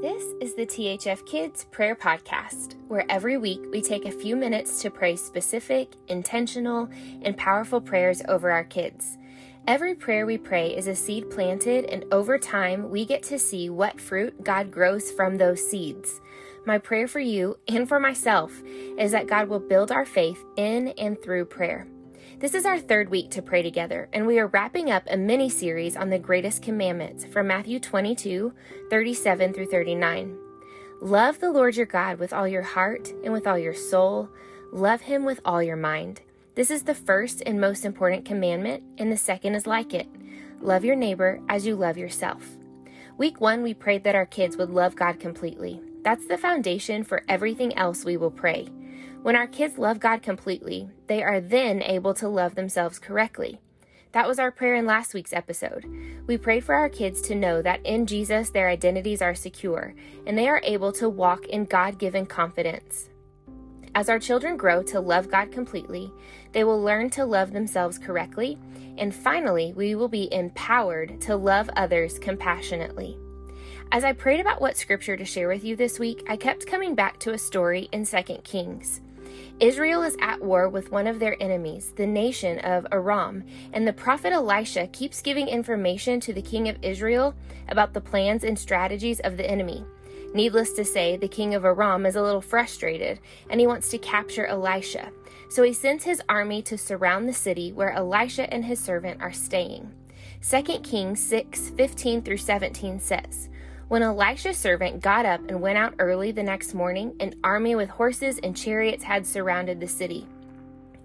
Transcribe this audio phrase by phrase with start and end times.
[0.00, 4.80] This is the THF Kids Prayer Podcast, where every week we take a few minutes
[4.80, 6.88] to pray specific, intentional,
[7.20, 9.18] and powerful prayers over our kids.
[9.66, 13.68] Every prayer we pray is a seed planted, and over time we get to see
[13.68, 16.22] what fruit God grows from those seeds.
[16.64, 18.58] My prayer for you and for myself
[18.96, 21.86] is that God will build our faith in and through prayer.
[22.40, 25.50] This is our third week to pray together, and we are wrapping up a mini
[25.50, 28.54] series on the greatest commandments from Matthew 22
[28.88, 30.38] 37 through 39.
[31.02, 34.30] Love the Lord your God with all your heart and with all your soul.
[34.72, 36.22] Love him with all your mind.
[36.54, 40.08] This is the first and most important commandment, and the second is like it
[40.62, 42.56] love your neighbor as you love yourself.
[43.18, 45.82] Week one, we prayed that our kids would love God completely.
[46.04, 48.68] That's the foundation for everything else we will pray.
[49.22, 53.60] When our kids love God completely, they are then able to love themselves correctly.
[54.12, 55.84] That was our prayer in last week's episode.
[56.26, 59.94] We prayed for our kids to know that in Jesus their identities are secure
[60.26, 63.08] and they are able to walk in God given confidence.
[63.94, 66.12] As our children grow to love God completely,
[66.52, 68.56] they will learn to love themselves correctly,
[68.98, 73.18] and finally, we will be empowered to love others compassionately.
[73.92, 76.94] As I prayed about what scripture to share with you this week, I kept coming
[76.94, 79.00] back to a story in 2 Kings.
[79.58, 83.92] Israel is at war with one of their enemies, the nation of Aram, and the
[83.92, 87.34] prophet Elisha keeps giving information to the king of Israel
[87.68, 89.84] about the plans and strategies of the enemy.
[90.34, 93.18] Needless to say, the king of Aram is a little frustrated
[93.48, 95.10] and he wants to capture Elisha.
[95.48, 99.32] So he sends his army to surround the city where Elisha and his servant are
[99.32, 99.92] staying.
[100.48, 103.48] 2 Kings 6 15 through 17 says,
[103.90, 107.90] when Elisha's servant got up and went out early the next morning, an army with
[107.90, 110.28] horses and chariots had surrounded the city.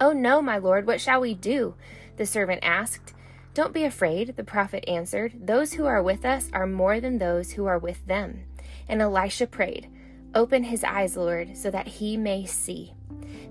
[0.00, 1.76] Oh no, my lord, what shall we do?
[2.16, 3.14] The servant asked.
[3.54, 5.46] Don't be afraid, the prophet answered.
[5.46, 8.46] Those who are with us are more than those who are with them.
[8.88, 9.88] And Elisha prayed,
[10.34, 12.94] Open his eyes, Lord, so that he may see.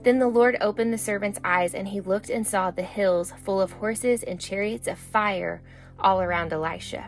[0.04, 3.62] Then the Lord opened the servant's eyes, and he looked and saw the hills full
[3.62, 5.62] of horses and chariots of fire
[5.98, 7.08] all around Elisha.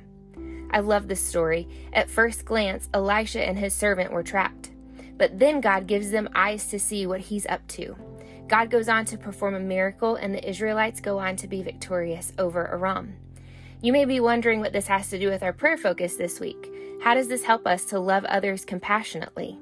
[0.74, 1.68] I love this story.
[1.94, 4.72] At first glance, Elisha and his servant were trapped.
[5.18, 7.96] But then God gives them eyes to see what he's up to.
[8.48, 12.34] God goes on to perform a miracle, and the Israelites go on to be victorious
[12.38, 13.16] over Aram.
[13.82, 16.72] You may be wondering what this has to do with our prayer focus this week.
[17.02, 19.60] How does this help us to love others compassionately?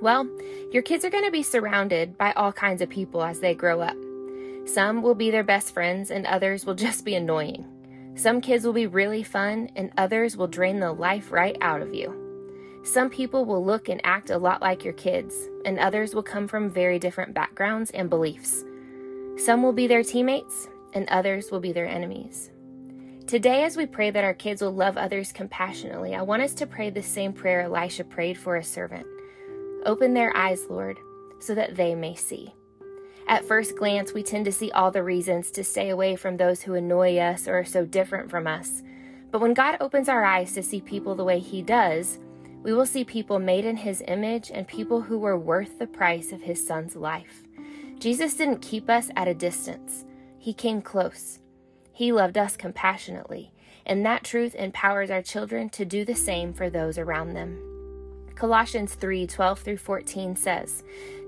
[0.00, 0.28] Well,
[0.72, 3.80] your kids are going to be surrounded by all kinds of people as they grow
[3.80, 3.96] up.
[4.64, 7.66] Some will be their best friends, and others will just be annoying.
[8.14, 11.94] Some kids will be really fun, and others will drain the life right out of
[11.94, 12.18] you.
[12.84, 15.34] Some people will look and act a lot like your kids,
[15.64, 18.64] and others will come from very different backgrounds and beliefs.
[19.36, 22.50] Some will be their teammates, and others will be their enemies.
[23.26, 26.66] Today, as we pray that our kids will love others compassionately, I want us to
[26.66, 29.06] pray the same prayer Elisha prayed for a servant
[29.86, 30.98] Open their eyes, Lord,
[31.40, 32.54] so that they may see.
[33.26, 36.62] At first glance, we tend to see all the reasons to stay away from those
[36.62, 38.82] who annoy us or are so different from us.
[39.30, 42.18] But when God opens our eyes to see people the way He does,
[42.62, 46.32] we will see people made in His image and people who were worth the price
[46.32, 47.42] of His Son's life.
[47.98, 50.04] Jesus didn't keep us at a distance,
[50.38, 51.38] He came close.
[51.92, 53.52] He loved us compassionately,
[53.86, 57.72] and that truth empowers our children to do the same for those around them.
[58.34, 60.82] Colossians 3 12 through 14 says,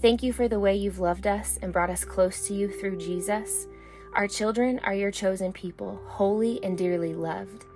[0.00, 2.98] Thank you for the way you've loved us and brought us close to you through
[2.98, 3.66] Jesus.
[4.14, 7.66] Our children are your chosen people, holy and dearly loved.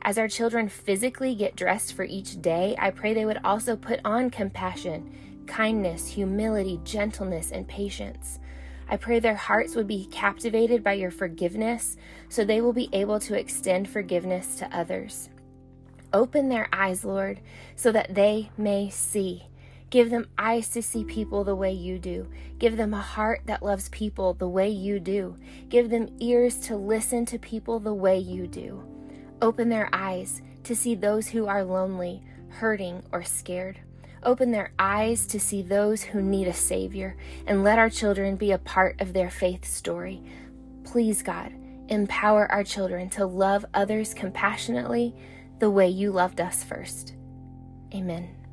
[0.00, 4.00] As our children physically get dressed for each day, I pray they would also put
[4.06, 8.38] on compassion, kindness, humility, gentleness, and patience.
[8.88, 11.98] I pray their hearts would be captivated by your forgiveness
[12.30, 15.28] so they will be able to extend forgiveness to others.
[16.14, 17.40] Open their eyes, Lord,
[17.74, 19.42] so that they may see.
[19.90, 22.28] Give them eyes to see people the way you do.
[22.58, 25.36] Give them a heart that loves people the way you do.
[25.68, 28.82] Give them ears to listen to people the way you do.
[29.40, 33.78] Open their eyes to see those who are lonely, hurting, or scared.
[34.22, 37.16] Open their eyes to see those who need a Savior,
[37.46, 40.20] and let our children be a part of their faith story.
[40.82, 41.52] Please, God,
[41.88, 45.14] empower our children to love others compassionately
[45.60, 47.14] the way you loved us first.
[47.94, 48.45] Amen.